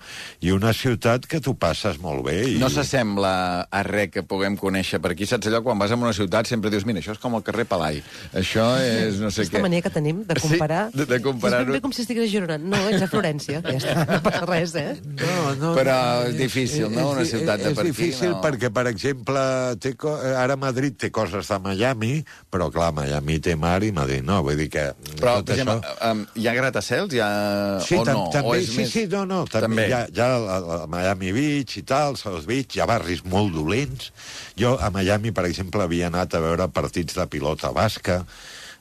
i 0.44 0.50
una 0.52 0.72
ciutat 0.76 1.26
que 1.26 1.40
tu 1.40 1.54
passes 1.58 1.98
molt 2.02 2.24
bé. 2.26 2.36
I... 2.54 2.58
No 2.60 2.68
s'assembla 2.70 3.32
a 3.70 3.82
res 3.86 4.10
que 4.12 4.22
puguem 4.22 4.56
conèixer 4.60 5.00
per 5.00 5.12
aquí. 5.14 5.26
Saps 5.28 5.48
allò? 5.48 5.62
Quan 5.64 5.78
vas 5.80 5.90
a 5.92 5.96
una 5.98 6.12
ciutat 6.12 6.46
sempre 6.50 6.70
dius, 6.70 6.84
mira, 6.88 7.00
això 7.00 7.14
és 7.16 7.22
com 7.22 7.34
el 7.38 7.42
carrer 7.46 7.64
Palai. 7.68 8.02
Això 8.36 8.66
és 8.82 9.18
no 9.22 9.30
sé 9.32 9.42
Aquesta 9.46 9.58
què. 9.58 9.62
mania 9.64 9.82
que 9.84 9.90
tenim 9.94 10.22
de 10.28 10.36
comparar... 10.40 10.82
Sí, 10.92 10.98
de, 11.00 11.06
de 11.14 11.20
comparar 11.24 11.62
És 11.62 11.66
ben 11.70 11.78
bé 11.78 11.82
com 11.84 11.92
si 11.96 12.02
estigués 12.04 12.28
a 12.28 12.32
Girona. 12.32 12.58
No, 12.60 12.82
ets 12.92 13.02
a 13.04 13.08
Florència. 13.10 13.62
Ja 13.64 13.76
està, 13.80 14.04
no 14.08 14.20
passa 14.24 14.44
res, 14.48 14.74
eh? 14.78 14.94
No, 15.18 15.54
no, 15.60 15.72
Però 15.78 15.96
és 16.28 16.36
difícil, 16.38 16.88
no? 16.92 17.10
Una 17.14 17.24
és- 17.24 17.32
ciutat 17.32 17.62
de 17.64 17.72
és 17.72 17.76
per 17.78 17.84
aquí, 17.86 17.90
difícil 17.94 18.34
no. 18.36 18.40
perquè, 18.44 18.70
per 18.74 18.86
exemple, 18.92 19.42
té 19.82 19.94
ara 20.36 20.56
Madrid 20.60 20.96
té 21.00 21.10
coses 21.14 21.48
de 21.48 21.58
Miami, 21.64 22.12
però, 22.52 22.68
clar, 22.72 22.92
Miami 22.96 23.38
té 23.44 23.56
mar 23.56 23.80
i 23.84 23.92
Madrid 23.92 24.22
no. 24.26 24.40
Vull 24.46 24.56
dir 24.60 24.68
que 24.72 24.86
Però, 25.18 25.38
per 25.42 25.54
exemple, 25.54 25.78
això... 25.78 26.10
um, 26.10 26.20
hi 26.38 26.46
ha 26.50 26.54
gratacels? 26.56 27.14
Hi 27.14 27.20
ha... 27.22 27.30
Sí, 27.84 27.96
o 27.98 28.04
no? 28.06 28.28
també, 28.34 28.50
o 28.50 28.54
és 28.58 28.68
sí, 28.70 28.78
més... 28.80 28.92
sí, 28.92 29.04
no, 29.10 29.24
no, 29.30 29.40
també, 29.50 29.66
També. 29.66 29.86
Hi 29.88 29.96
ha, 29.96 30.02
hi 30.10 30.22
ha 30.22 30.28
la, 30.34 30.58
la 30.66 30.78
Miami 30.90 31.32
Beach 31.34 31.78
i 31.80 31.84
tal, 31.88 32.18
South 32.20 32.46
Beach, 32.48 32.76
hi 32.76 32.82
ha 32.82 32.88
barris 32.90 33.24
molt 33.26 33.54
dolents. 33.56 34.12
Jo 34.58 34.76
a 34.78 34.90
Miami, 34.94 35.32
per 35.34 35.46
exemple, 35.48 35.84
havia 35.86 36.10
anat 36.10 36.34
a 36.34 36.42
veure 36.44 36.68
partits 36.74 37.18
de 37.18 37.28
pilota 37.30 37.74
basca, 37.74 38.22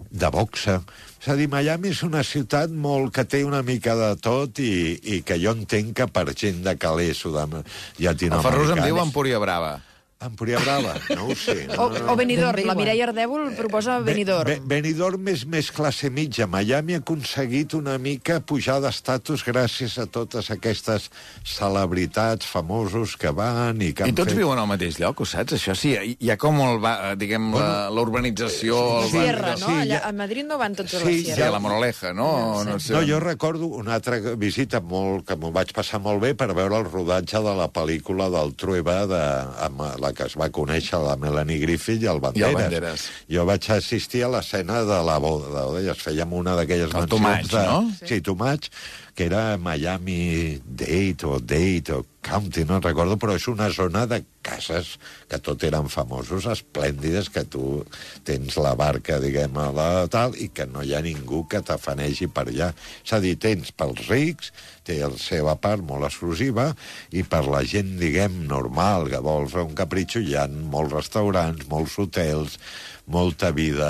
de 0.10 0.34
boxa... 0.34 0.82
És 1.18 1.32
a 1.34 1.36
dir, 1.36 1.48
Miami 1.50 1.90
és 1.90 2.04
una 2.06 2.22
ciutat 2.22 2.70
molt 2.70 3.10
que 3.16 3.24
té 3.26 3.40
una 3.44 3.64
mica 3.66 3.96
de 3.98 4.12
tot 4.22 4.62
i, 4.62 4.94
i 5.18 5.18
que 5.26 5.40
jo 5.42 5.56
entenc 5.58 5.96
que 5.98 6.06
per 6.14 6.28
gent 6.38 6.62
de 6.64 6.76
calés 6.78 7.24
El 7.26 7.34
llatinoamericans... 7.34 8.46
Ferrus 8.46 8.74
em 8.76 8.84
diu 8.86 9.02
Empúria 9.02 9.42
Brava. 9.42 9.80
Empúria 10.20 10.58
Brava, 10.58 10.96
no 11.14 11.28
ho 11.30 11.36
sé. 11.36 11.68
O, 11.78 11.90
No, 11.92 12.00
no. 12.00 12.14
o 12.14 12.16
Benidorm. 12.18 12.56
Ben 12.58 12.66
La. 12.66 12.74
Mireia 12.74 13.06
Ardèvol 13.06 13.52
proposa 13.56 14.00
Benidorm. 14.02 14.48
Be, 14.50 14.56
Be, 14.60 14.82
Benidorm 14.82 15.28
és 15.30 15.44
més 15.46 15.70
classe 15.72 16.10
mitja. 16.10 16.48
Miami 16.50 16.96
ha 16.98 17.02
aconseguit 17.04 17.76
una 17.78 18.00
mica 18.02 18.40
pujar 18.42 18.80
d'estatus 18.82 19.44
gràcies 19.46 20.00
a 20.02 20.08
totes 20.10 20.50
aquestes 20.50 21.12
celebritats 21.46 22.48
famosos 22.50 23.14
que 23.22 23.30
van 23.30 23.78
i 23.86 23.92
que 23.94 24.08
I 24.10 24.16
tots 24.18 24.32
fet... 24.34 24.40
viuen 24.42 24.58
al 24.58 24.66
mateix 24.70 24.98
lloc, 25.02 25.22
ho 25.22 25.28
saps? 25.30 25.54
Això 25.60 25.76
sí, 25.78 25.94
hi 25.94 26.16
hi 26.20 26.32
ha 26.34 26.38
com 26.42 26.58
el, 26.66 26.80
va- 26.84 27.14
diguem, 27.20 27.52
la- 27.54 27.90
la 27.94 28.02
urbanització... 28.02 28.80
el 29.04 29.12
Sí, 29.12 29.18
Sierra, 29.20 29.54
barri- 29.54 29.62
no? 29.62 29.68
sí, 29.70 29.78
Allà, 29.86 30.00
ja- 30.02 30.10
a 30.10 30.14
Madrid 30.18 30.46
no 30.50 30.58
van 30.58 30.76
tots 30.78 30.96
a 30.98 31.04
la 31.04 31.06
Sí, 31.12 31.18
Sí, 31.20 31.26
Sierra. 31.30 31.48
a 31.50 31.56
la 31.58 31.62
Moraleja, 31.64 32.14
no? 32.18 32.64
No, 32.66 32.80
sé. 32.80 32.94
No, 32.98 33.04
jo 33.06 33.20
recordo 33.22 33.68
una 33.68 33.96
altra 34.02 34.18
visita 34.36 34.82
molt, 34.82 35.28
que 35.30 35.38
m'ho 35.38 35.52
vaig 35.54 35.72
passar 35.78 36.02
molt 36.02 36.22
bé 36.26 36.34
per 36.34 36.50
veure 36.58 36.82
el 36.82 36.90
rodatge 36.90 37.38
de 37.46 37.56
la 37.62 37.70
pel·lícula 37.74 38.32
del 38.34 38.56
Trueba, 38.58 39.00
de, 39.06 39.24
amb 39.68 39.86
la 40.02 40.07
que 40.16 40.28
es 40.30 40.38
va 40.40 40.50
conèixer 40.54 41.00
la 41.04 41.16
Melanie 41.20 41.60
Griffith 41.64 42.04
i 42.04 42.12
el 42.12 42.22
Banderas. 42.24 42.56
Banderas. 42.60 43.08
Jo 43.32 43.46
vaig 43.50 43.70
assistir 43.76 44.24
a 44.28 44.32
l'escena 44.36 44.84
de 44.88 45.02
la 45.08 45.18
boda, 45.24 45.66
de, 45.76 45.88
es 45.92 46.04
fèiem 46.04 46.34
una 46.34 46.56
d'aquelles 46.60 46.94
El 46.94 47.10
Too 47.12 47.24
Much, 47.24 47.52
de... 47.52 47.66
no? 47.68 47.80
Sí, 48.02 48.22
Much, 48.38 48.72
que 49.18 49.26
era 49.26 49.58
Miami 49.58 50.62
Dade 50.62 51.26
o 51.26 51.40
Dade 51.42 51.92
o 51.92 52.06
County, 52.22 52.66
no 52.70 52.78
recordo, 52.78 53.16
però 53.18 53.34
és 53.34 53.48
una 53.50 53.72
zona 53.74 54.04
de 54.06 54.20
cases 54.46 54.92
que 55.26 55.40
tot 55.42 55.64
eren 55.66 55.88
famosos, 55.90 56.46
esplèndides, 56.46 57.32
que 57.34 57.42
tu 57.50 57.82
tens 58.28 58.60
la 58.62 58.76
barca, 58.78 59.18
diguem, 59.24 59.58
a 59.58 59.72
la 59.74 59.88
tal, 60.14 60.38
i 60.38 60.52
que 60.54 60.68
no 60.70 60.86
hi 60.86 60.94
ha 60.94 61.02
ningú 61.02 61.48
que 61.50 61.64
t'afanegi 61.66 62.30
per 62.30 62.46
allà. 62.52 62.70
És 63.02 63.16
a 63.18 63.22
dir, 63.24 63.34
tens 63.42 63.74
pels 63.74 64.06
rics, 64.06 64.52
té 64.86 65.00
la 65.02 65.18
seva 65.18 65.56
part 65.58 65.82
molt 65.82 66.06
exclusiva, 66.06 66.70
i 67.10 67.26
per 67.26 67.42
la 67.50 67.64
gent, 67.66 67.96
diguem, 67.98 68.44
normal, 68.46 69.10
que 69.10 69.24
vol 69.24 69.50
fer 69.50 69.66
un 69.66 69.74
capritxo, 69.80 70.22
hi 70.22 70.38
ha 70.38 70.46
molts 70.46 70.94
restaurants, 70.94 71.66
molts 71.72 71.98
hotels, 71.98 72.60
molta 73.08 73.50
vida 73.56 73.90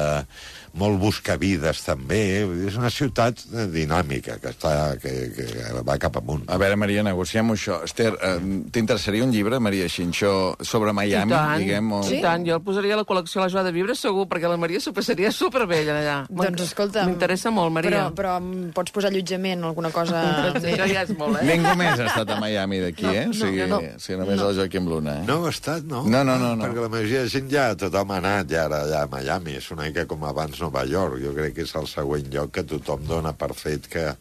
molt 0.78 1.00
buscavides 1.02 1.82
també, 1.86 2.22
és 2.68 2.78
una 2.80 2.92
ciutat 2.94 3.42
dinàmica 3.74 4.38
que, 4.42 4.54
està, 4.54 4.74
que, 5.02 5.14
que 5.36 5.48
va 5.88 5.98
cap 6.02 6.20
amunt. 6.22 6.46
A 6.52 6.60
veure, 6.62 6.78
Maria, 6.80 7.04
negociem 7.06 7.54
això. 7.54 7.80
Esther, 7.88 8.14
eh, 8.16 8.38
t'interessaria 8.74 9.26
un 9.26 9.34
llibre, 9.34 9.60
Maria 9.64 9.88
Xinxó, 9.92 10.56
sobre 10.62 10.94
Miami, 10.96 11.34
I 11.34 11.36
tant, 11.36 11.64
diguem? 11.64 11.92
O... 11.98 12.02
I 12.06 12.22
tant, 12.24 12.46
jo 12.48 12.58
el 12.58 12.64
posaria 12.66 12.98
a 12.98 13.02
la 13.02 13.08
col·lecció 13.08 13.42
a 13.42 13.48
la 13.48 13.52
Joa 13.54 13.66
de 13.68 13.74
Viure 13.76 13.96
segur, 13.98 14.28
perquè 14.30 14.52
la 14.52 14.60
Maria 14.62 14.82
s'ho 14.84 14.94
passaria 14.96 15.32
superbé 15.42 15.82
allà. 15.88 16.20
Doncs 16.30 16.68
escolta... 16.70 17.06
M'interessa 17.10 17.52
molt, 17.54 17.74
Maria. 17.76 18.08
Però, 18.12 18.16
però 18.18 18.36
em 18.42 18.70
pots 18.76 18.94
posar 18.96 19.12
allotjament 19.14 19.66
o 19.66 19.72
alguna 19.74 19.94
cosa... 19.96 20.24
Això 20.68 20.88
ja 20.90 21.04
és 21.06 21.14
molt, 21.18 21.40
eh? 21.42 21.46
Ningú 21.48 21.74
més 21.80 22.00
ha 22.02 22.10
estat 22.10 22.34
a 22.36 22.40
Miami 22.42 22.82
d'aquí, 22.84 23.08
eh? 23.08 23.26
O 23.32 23.36
sigui, 23.36 23.66
no, 23.70 23.80
o 23.80 24.02
sigui 24.04 24.20
només 24.22 24.42
el 24.44 24.56
Joaquim 24.60 24.90
Luna, 24.90 25.20
eh? 25.22 25.28
No 25.28 25.40
he 25.46 25.52
estat, 25.54 25.86
no? 25.88 26.04
No, 26.06 26.24
no, 26.28 26.38
no, 26.42 26.54
no. 26.60 26.66
Perquè 26.66 26.84
la 26.84 26.92
majoria 26.92 27.24
de 27.26 27.32
gent 27.34 27.50
ja, 27.52 27.70
tothom 27.80 28.14
ha 28.14 28.20
anat 28.22 28.52
ja 28.52 28.66
ara 28.68 28.84
ja 28.90 29.04
a 29.06 29.12
Miami. 29.12 29.58
És 29.62 29.70
una 29.74 29.88
mica 29.88 30.06
com 30.10 30.26
abans 30.28 30.60
Nova 30.68 30.84
York. 30.86 31.22
Jo 31.24 31.32
crec 31.36 31.56
que 31.58 31.64
és 31.66 31.74
el 31.80 31.88
següent 31.88 32.28
lloc 32.34 32.52
que 32.60 32.68
tothom 32.68 33.08
dona 33.08 33.34
per 33.40 33.54
fet 33.56 33.88
que... 33.92 34.12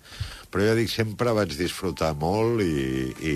Però 0.46 0.62
jo 0.62 0.76
dic, 0.78 0.88
sempre 0.88 1.32
vaig 1.34 1.50
disfrutar 1.58 2.12
molt 2.16 2.62
i, 2.62 3.10
i, 3.28 3.32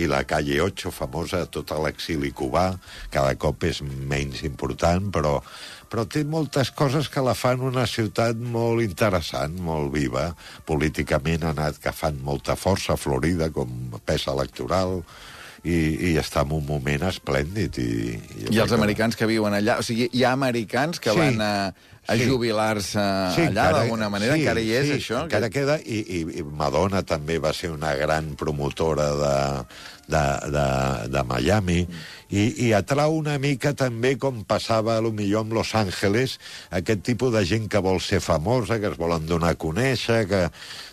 i 0.00 0.06
la 0.10 0.22
calle 0.26 0.56
8, 0.64 0.88
famosa, 0.96 1.42
tot 1.52 1.70
l'exili 1.84 2.30
cubà, 2.34 2.70
cada 3.12 3.34
cop 3.38 3.66
és 3.68 3.82
menys 3.84 4.40
important, 4.48 5.10
però, 5.12 5.34
però 5.92 6.06
té 6.10 6.24
moltes 6.24 6.72
coses 6.74 7.10
que 7.12 7.22
la 7.22 7.36
fan 7.36 7.60
una 7.62 7.84
ciutat 7.86 8.40
molt 8.40 8.82
interessant, 8.82 9.60
molt 9.60 9.92
viva. 9.94 10.30
Políticament 10.66 11.44
ha 11.44 11.52
anat 11.52 11.78
que 11.84 11.92
fan 11.94 12.18
molta 12.24 12.56
força, 12.58 12.96
Florida, 12.98 13.52
com 13.54 14.00
pes 14.08 14.24
electoral, 14.32 15.02
i, 15.64 15.76
i 16.10 16.16
està 16.20 16.42
en 16.48 16.56
un 16.58 16.64
moment 16.66 17.06
esplèndid. 17.12 17.76
I, 17.78 17.90
i, 18.16 18.48
I 18.50 18.58
els 18.64 18.72
que- 18.72 18.80
americans 18.80 19.20
que 19.20 19.28
viuen 19.30 19.54
allà... 19.60 19.78
O 19.78 19.86
sigui, 19.86 20.08
hi 20.16 20.24
ha 20.24 20.32
americans 20.34 20.98
que 20.98 21.12
Sí. 21.12 21.20
van 21.20 21.38
a, 21.44 21.54
a 22.06 22.16
Sí. 22.16 22.26
jubilar-se 22.28 23.00
allà 23.00 23.72
d'alguna 23.72 24.10
manera? 24.10 24.36
encara 24.36 24.60
hi 24.60 24.72
és, 24.72 24.86
sí, 24.86 24.92
això? 25.00 25.22
Encara 25.24 25.48
Que- 25.48 25.60
queda, 25.60 25.78
i, 25.80 26.00
i, 26.18 26.20
i 26.40 26.42
Madonna 26.42 27.02
també 27.02 27.38
va 27.38 27.52
ser 27.52 27.70
una 27.70 27.94
gran 27.94 28.34
promotora 28.36 29.08
de, 29.14 29.64
de, 30.08 30.24
de, 30.52 30.66
de 31.08 31.22
Miami, 31.24 31.86
i, 32.34 32.66
i 32.66 32.72
atrau 32.74 33.14
una 33.16 33.38
mica 33.38 33.72
també 33.78 34.16
com 34.18 34.44
passava 34.44 34.96
a 34.96 35.00
lo 35.00 35.12
millor 35.12 35.44
amb 35.44 35.52
Los 35.54 35.74
Angeles, 35.74 36.38
aquest 36.70 37.02
tipus 37.06 37.32
de 37.32 37.44
gent 37.46 37.68
que 37.70 37.78
vol 37.78 38.00
ser 38.00 38.20
famosa, 38.20 38.78
que 38.80 38.90
es 38.92 38.96
volen 38.98 39.26
donar 39.26 39.54
a 39.54 39.58
conèixer, 39.60 40.26
que 40.28 40.42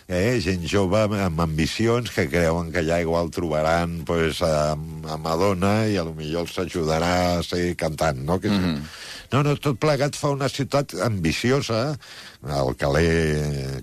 eh, 0.08 0.40
gent 0.40 0.64
jove 0.68 1.00
amb, 1.02 1.14
amb 1.14 1.40
ambicions 1.44 2.10
que 2.14 2.28
creuen 2.30 2.70
que 2.72 2.80
allà 2.84 3.00
igual 3.02 3.30
trobaran 3.30 4.02
pues, 4.06 4.40
a, 4.42 4.72
a 4.72 5.16
Madonna 5.18 5.88
i 5.88 5.96
a 5.96 6.04
lo 6.04 6.14
millor 6.14 6.46
els 6.46 6.58
ajudarà 6.62 7.38
a 7.38 7.42
seguir 7.42 7.74
cantant, 7.76 8.22
no? 8.24 8.38
Que, 8.40 8.48
mm 8.48 8.62
-hmm. 8.64 8.80
No, 9.32 9.40
no, 9.40 9.54
tot 9.56 9.78
plegat 9.80 10.16
fa 10.20 10.28
una 10.34 10.48
ciutat 10.52 10.92
ambiciosa, 11.06 11.94
el 12.42 12.74
Calé 12.76 13.06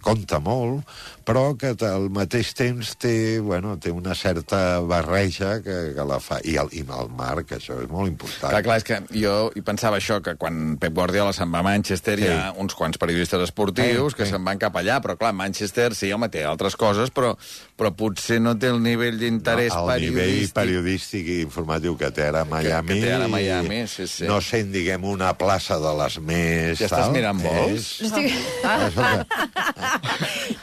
compta 0.04 0.39
molt, 0.44 0.84
però 1.30 1.54
que 1.60 1.75
al 1.86 2.08
mateix 2.10 2.50
temps 2.58 2.96
té, 2.98 3.38
bueno, 3.39 3.75
té 3.78 3.92
una 3.94 4.16
certa 4.18 4.80
barreja 4.82 5.60
que, 5.62 5.94
que 5.94 6.06
la 6.08 6.18
fa... 6.24 6.39
I 6.44 6.56
el, 6.58 6.72
I 6.74 6.82
el 6.82 7.12
mar, 7.13 7.44
que 7.46 7.60
això 7.60 7.78
és 7.84 7.89
molt 7.92 8.10
important. 8.10 8.50
Clar, 8.50 8.63
clar, 8.66 8.78
és 8.82 8.88
que 8.88 8.98
jo 9.13 9.36
hi 9.56 9.62
pensava 9.62 10.00
això, 10.01 10.18
que 10.25 10.34
quan 10.42 10.74
Pep 10.82 10.96
Guardiola 10.98 11.32
se'n 11.36 11.51
va 11.54 11.62
a 11.62 11.68
Manchester 11.70 12.18
Sí. 12.20 12.25
hi 12.25 12.32
ha 12.34 12.50
uns 12.58 12.74
quants 12.75 12.98
periodistes 12.98 13.44
esportius 13.46 14.16
Sí, 14.16 14.18
que 14.18 14.25
sí. 14.25 14.34
se'n 14.34 14.44
van 14.48 14.58
cap 14.60 14.75
allà, 14.82 14.98
però 15.04 15.16
clar, 15.20 15.32
Manchester 15.38 15.94
sí, 15.96 16.10
home, 16.16 16.32
té 16.34 16.42
altres 16.50 16.75
coses, 16.80 17.13
però, 17.13 17.36
però 17.78 17.94
potser 17.96 18.39
no 18.42 18.56
té 18.60 18.72
el 18.74 18.82
nivell 18.82 19.20
d'interès 19.22 19.75
no, 19.75 19.86
el 19.94 20.08
nivell 20.08 20.25
periodístic. 20.25 20.56
periodístic 20.58 21.30
i 21.36 21.39
informatiu 21.46 21.96
que 22.00 22.10
té 22.16 22.25
ara 22.32 22.42
a 22.42 22.50
Miami... 22.50 22.96
que 22.98 23.06
té 23.06 23.13
ara 23.13 23.30
a 23.30 23.32
Miami, 23.32 23.84
sí, 23.88 24.08
sí. 24.10 24.25
No 24.28 24.42
sent, 24.42 24.74
diguem, 24.74 25.06
una 25.06 25.36
plaça 25.38 25.78
de 25.80 25.94
les 26.01 26.18
més... 26.25 26.80
Ja 26.82 26.89
estàs 26.89 27.06
tal, 27.06 27.13
mirant 27.13 27.39
vols? 27.46 27.94
És... 28.01 28.10
Estic... 28.10 28.49
Que... 28.50 28.65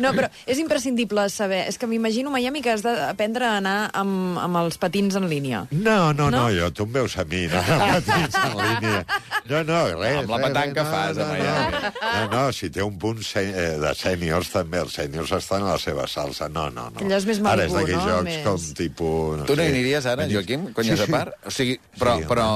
No, 0.02 0.10
però 0.12 0.28
és 0.48 0.58
imprescindible 0.60 1.24
saber... 1.32 1.62
És 1.70 1.78
que 1.80 1.86
m'imagino 1.88 2.28
Miami 2.32 2.60
que 2.64 2.72
has 2.74 2.82
d'aprendre 2.84 3.46
a 3.48 3.54
anar 3.60 3.76
amb, 3.96 4.36
amb 4.42 4.56
els 4.60 4.76
patins 4.82 5.16
en 5.18 5.24
línia. 5.30 5.60
No, 5.72 6.12
no, 6.12 6.28
no, 6.30 6.34
No? 6.36 6.42
jo, 6.52 6.68
tu 6.76 6.84
em 6.86 6.92
veus 6.98 7.14
a 7.18 7.24
mi, 7.28 7.46
no, 7.50 7.60
no, 7.62 7.76
patins 7.96 8.36
en 8.42 8.52
línia. 8.60 9.00
No, 9.48 9.58
no, 9.64 9.78
res. 9.96 10.18
Amb 10.20 10.30
la 10.34 10.38
petanca 10.44 10.82
res, 10.84 10.92
fas, 10.92 11.16
a 11.16 11.18
no, 11.24 11.28
Miami. 11.32 11.72
No, 11.80 11.90
no, 12.12 12.22
no, 12.34 12.42
si 12.56 12.66
té 12.74 12.80
un 12.84 12.96
punt 13.00 13.20
eh, 13.40 13.76
de 13.82 13.92
sèniors, 13.96 14.48
també, 14.52 14.76
els 14.84 14.94
sèniors 15.00 15.30
estan 15.38 15.60
a 15.66 15.68
la 15.74 15.78
seva 15.82 16.04
salsa. 16.10 16.44
No, 16.52 16.64
no, 16.70 16.84
no. 16.92 16.98
Allò 17.06 17.16
és 17.20 17.26
més 17.30 17.38
Ara 17.46 17.64
és 17.68 17.72
d'aquells 17.76 18.02
no? 18.02 18.08
jocs 18.12 18.28
Més- 18.30 18.42
com 18.46 18.58
tipus... 18.82 19.38
No 19.40 19.44
Tu 19.48 19.54
no 19.58 19.62
hi 19.64 19.70
aniries 19.72 20.04
ara, 20.12 20.22
Joaquim, 20.30 20.62
conyes 20.76 20.98
sí, 21.00 21.04
a 21.08 21.10
part? 21.12 21.30
O 21.46 21.48
sigui, 21.54 21.74
però, 21.98 22.12
Sí, 22.18 22.22
home. 22.24 22.28
però, 22.34 22.46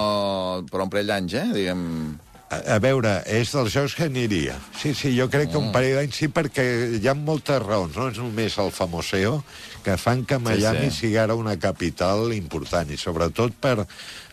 però 0.70 0.80
un 0.88 0.92
parell 0.92 1.08
d'anys, 1.14 1.32
eh, 1.40 1.46
diguem... 1.56 1.80
A, 2.50 2.78
veure, 2.82 3.22
és 3.30 3.52
dels 3.54 3.70
jocs 3.70 3.94
que 3.94 4.08
aniria. 4.08 4.56
Sí, 4.74 4.90
sí, 4.92 5.12
jo 5.16 5.28
crec 5.30 5.52
que 5.52 5.58
Mm. 5.58 5.68
un 5.68 5.72
parell 5.72 5.94
d'anys 6.00 6.16
sí, 6.16 6.26
perquè 6.28 6.98
hi 6.98 7.06
ha 7.06 7.14
moltes 7.14 7.62
raons, 7.62 7.94
no 7.96 8.08
és 8.10 8.18
només 8.18 8.58
el 8.58 8.72
famoseo, 8.72 9.44
que 9.84 9.96
fan 9.96 10.24
que 10.26 10.38
Miami 10.38 10.90
sí. 10.90 10.96
sigui 11.06 11.16
ara 11.16 11.34
una 11.38 11.56
capital 11.58 12.32
important, 12.34 12.90
i 12.90 12.96
sobretot 12.98 13.52
per 13.54 13.86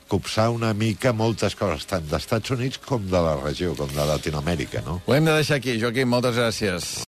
copsar 0.08 0.50
una 0.50 0.74
mica 0.74 1.12
moltes 1.14 1.54
coses, 1.56 1.86
tant 1.86 2.08
d'Estats 2.10 2.50
Units 2.52 2.80
com 2.80 3.06
de 3.06 3.22
la 3.22 3.36
regió, 3.44 3.76
com 3.76 3.88
de 3.94 4.06
Latinoamèrica, 4.06 4.82
no? 4.86 5.02
Ho 5.06 5.14
hem 5.14 5.26
de 5.26 5.34
deixar 5.34 5.58
aquí, 5.58 5.80
Joaquim, 5.80 6.08
moltes 6.10 6.36
gràcies. 6.36 7.04